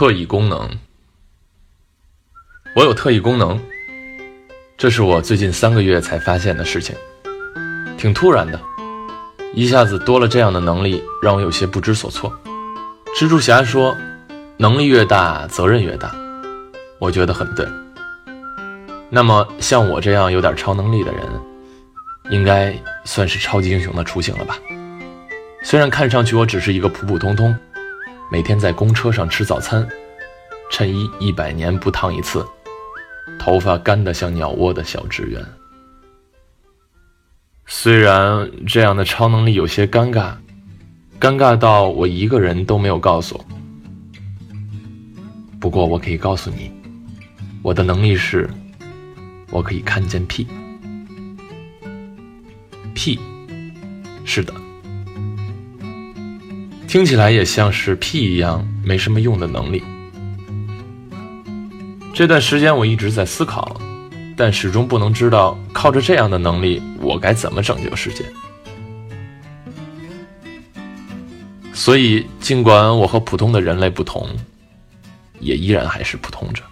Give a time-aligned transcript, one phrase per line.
[0.00, 0.66] 特异功能，
[2.74, 3.60] 我有特异功能，
[4.78, 6.96] 这是我最近三个月才发现的事情，
[7.98, 8.58] 挺突然的，
[9.52, 12.32] 一下子多了这样的能力，让我有些不知所措。
[13.14, 13.94] 蜘蛛侠说
[14.56, 16.14] ：“能力越大，责任越大。”
[16.98, 17.68] 我觉得很对。
[19.10, 21.22] 那么像我这样有点超能力的人，
[22.30, 22.74] 应该
[23.04, 24.56] 算是超级英雄的雏形了吧？
[25.62, 27.54] 虽然看上去我只是一个普普通通。
[28.30, 29.86] 每天在公车上吃早餐，
[30.70, 32.46] 衬衣一百年不烫一次，
[33.40, 35.44] 头发干得像鸟窝的小职员。
[37.66, 40.34] 虽然这样的超能力有些尴尬，
[41.20, 43.44] 尴尬到我一个人都没有告诉。
[45.58, 46.72] 不过我可以告诉你，
[47.62, 48.48] 我的能力是，
[49.50, 50.46] 我可以看见屁。
[52.94, 53.18] 屁，
[54.24, 54.54] 是的。
[56.90, 59.80] 听起来也像是屁一样没什么用的能力。
[62.12, 63.80] 这段时间我一直在思考，
[64.36, 68.24] 但始终不能知道靠着这样的能力，我该怎么拯救世界。
[71.72, 74.28] 所以，尽管我和普通的人类不同，
[75.38, 76.64] 也依然还是普通着。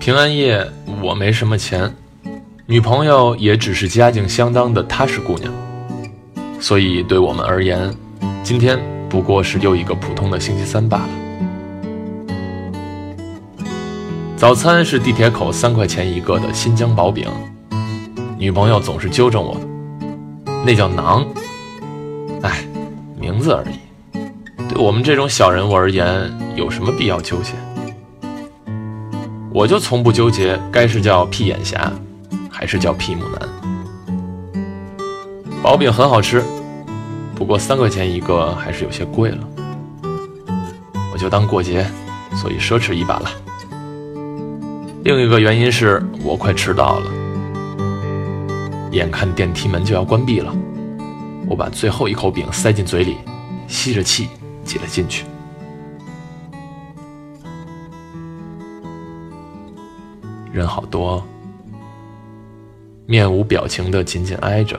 [0.00, 0.66] 平安夜，
[1.02, 1.94] 我没什么钱。
[2.68, 5.52] 女朋友也只是家境相当的踏实姑娘，
[6.58, 7.94] 所以对我们而言，
[8.42, 8.76] 今天
[9.08, 11.08] 不过是又一个普通的星期三罢了。
[14.36, 17.28] 早餐是地铁口三块钱一个的新疆薄饼，
[18.36, 19.56] 女朋友总是纠正我，
[20.64, 21.24] 那叫馕。
[22.42, 22.66] 哎，
[23.16, 23.78] 名字而已，
[24.68, 27.52] 对我们这种小人物而言，有什么必要纠结？
[29.52, 31.92] 我就从不纠结，该是叫屁眼侠。
[32.50, 33.48] 还是叫屁母男。
[35.62, 36.44] 薄饼很好吃，
[37.34, 39.38] 不过三块钱一个还是有些贵了。
[41.12, 41.86] 我就当过节，
[42.34, 43.30] 所以奢侈一把了。
[45.02, 47.10] 另一个原因是我快迟到了，
[48.92, 50.54] 眼看电梯门就要关闭了，
[51.48, 53.16] 我把最后一口饼塞进嘴里，
[53.66, 54.28] 吸着气
[54.64, 55.24] 挤了进去。
[60.52, 61.24] 人好多。
[63.06, 64.76] 面无表情的紧紧挨着，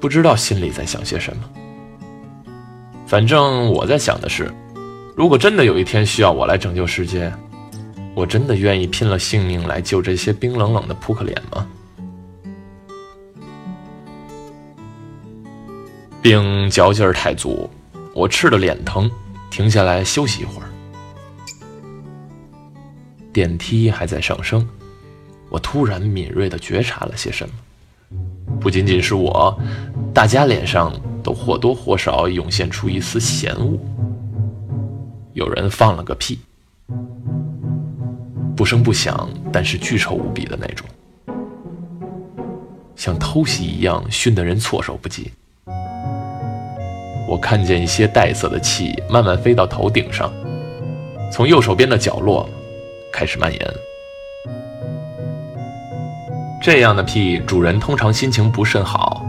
[0.00, 1.42] 不知道心里在想些什么。
[3.06, 4.50] 反正我在想的是，
[5.14, 7.30] 如果真的有一天需要我来拯救世界，
[8.14, 11.66] 我真的愿意拼了性命来救这些冰冷冷的扑克脸吗？
[16.22, 17.68] 饼嚼劲儿太足，
[18.14, 19.10] 我吃的脸疼，
[19.50, 20.68] 停下来休息一会儿。
[23.32, 24.66] 电梯还在上升。
[25.50, 27.54] 我突然敏锐地觉察了些什么，
[28.60, 29.58] 不仅仅是我，
[30.14, 33.76] 大家脸上都或多或少涌现出一丝嫌恶。
[35.32, 36.38] 有人放了个屁，
[38.56, 40.86] 不声不响，但是巨臭无比的那种，
[42.94, 45.32] 像偷袭一样熏得人措手不及。
[47.28, 50.32] 我看见一些带色的气慢慢飞到头顶上，
[51.32, 52.48] 从右手边的角落
[53.12, 53.74] 开始蔓延。
[56.60, 59.24] 这样的屁，主人通常心情不甚好，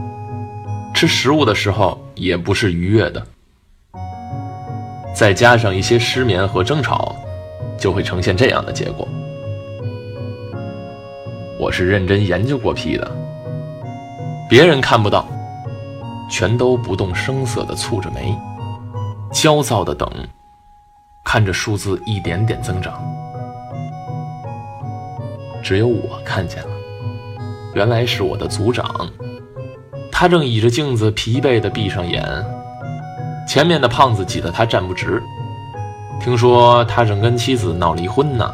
[0.93, 3.25] 吃食物的时候也不是愉悦的。
[5.15, 7.15] 再加上一些失眠和争吵，
[7.77, 9.07] 就会呈现这样的结果。
[11.57, 13.09] 我是认真研究过屁的，
[14.49, 15.25] 别人看不到，
[16.29, 18.37] 全都不动声色地蹙着眉，
[19.31, 20.09] 焦躁地等，
[21.23, 23.01] 看着数字一点点增长。
[25.63, 26.70] 只有我看见了。
[27.73, 29.09] 原来是我的组长，
[30.11, 32.23] 他正倚着镜子，疲惫地闭上眼。
[33.47, 35.21] 前面的胖子挤得他站不直。
[36.19, 38.53] 听说他正跟妻子闹离婚呢，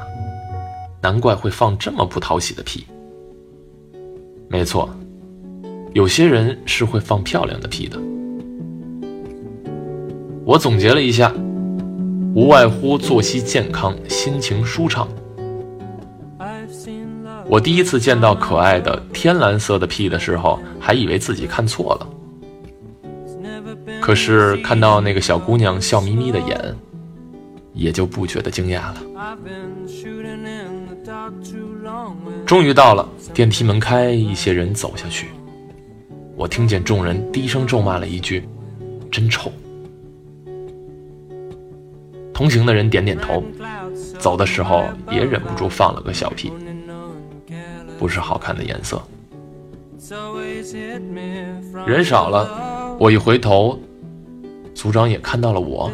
[1.02, 2.86] 难怪会放这么不讨喜的屁。
[4.48, 4.90] 没错，
[5.94, 8.00] 有些人是会放漂亮的屁的。
[10.46, 11.34] 我总结了一下，
[12.34, 15.08] 无外乎作息健康，心情舒畅。
[17.50, 22.08] 我第一次见到可爱的天蓝色的屁的时候，还以为自己看错了。
[24.02, 26.76] 可是看到那个小姑娘笑眯眯的眼，
[27.74, 29.02] 也就不觉得惊讶了。
[32.46, 35.28] 终于到了，电梯门开，一些人走下去。
[36.36, 38.48] 我听见众人低声咒骂了一句
[39.10, 39.52] ：“真臭。”
[42.34, 43.44] 同行的人点点头，
[44.20, 46.52] 走的时候也忍不住放了个小屁。
[47.98, 49.02] 不是好看的颜色。
[51.86, 53.80] 人少了，我一回头，
[54.74, 55.92] 组长也看到了我。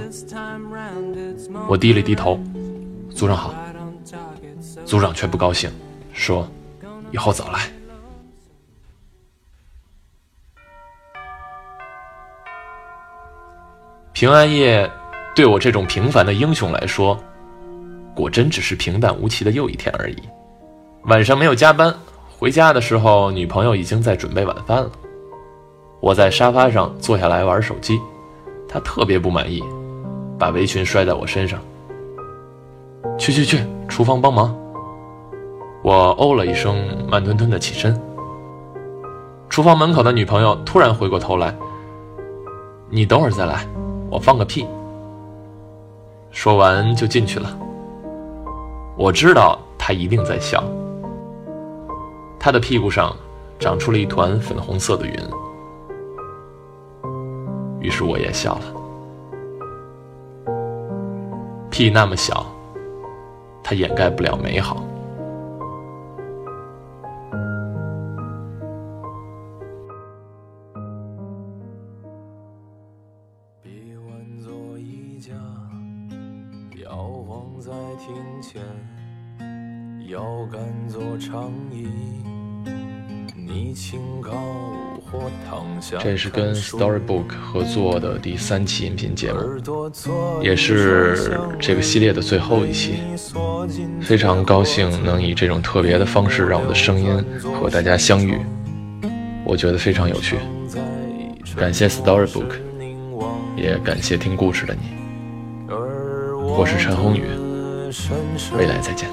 [1.67, 2.39] 我低了低头，
[3.09, 3.53] 组长好。
[4.85, 5.71] 组长却不高兴，
[6.11, 6.47] 说
[7.11, 7.71] ：“以后早来。”
[14.11, 14.89] 平安夜
[15.33, 17.17] 对我这种平凡的英雄来说，
[18.13, 20.17] 果真只是平淡无奇的又一天而已。
[21.05, 21.93] 晚上没有加班，
[22.39, 24.89] 回家的时候，女朋友已经在准备晚饭了。
[25.99, 27.99] 我在沙发上坐下来玩手机，
[28.69, 29.61] 她特别不满意，
[30.39, 31.59] 把围裙摔在我身上。
[33.17, 34.55] 去去去，厨房帮忙。
[35.83, 36.77] 我哦了一声，
[37.09, 37.99] 慢吞吞的起身。
[39.49, 41.53] 厨房门口的女朋友突然回过头来
[42.89, 43.67] ：“你等会儿再来。”
[44.09, 44.65] 我放个屁，
[46.31, 47.57] 说完就进去了。
[48.95, 50.63] 我知道他一定在笑。
[52.45, 53.15] 他的屁股上
[53.57, 55.13] 长出了一团粉红色的云，
[57.79, 58.65] 于是我也笑了。
[61.71, 62.45] 屁那么小，
[63.63, 64.83] 它掩盖不了美好。
[80.09, 82.32] 腰杆做长椅，你请高或躺下。
[85.99, 89.39] 这是跟 Storybook 合作的第三期音频节目，
[90.41, 92.95] 也是这个系列的最后一期。
[94.01, 97.23] 非常高兴能以这种特别的方式让我的声音
[97.59, 98.39] 和大家相遇，
[99.45, 100.37] 我觉得非常有趣。
[101.55, 102.53] 感谢 Storybook，
[103.55, 104.81] 也感谢听故事的你。
[106.55, 107.25] 我是陈宏宇，
[108.57, 109.07] 未来再见。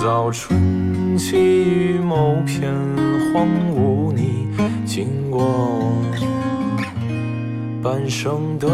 [0.00, 2.72] 早，春起于某片
[3.34, 4.46] 荒芜，你
[4.86, 5.92] 经过
[7.82, 8.68] 半生的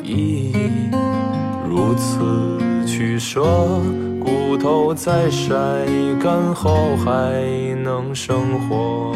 [0.00, 0.70] 意义，
[1.68, 3.42] 如此取舍，
[4.20, 5.52] 骨头在晒
[6.22, 7.42] 干后还
[7.82, 9.12] 能生活。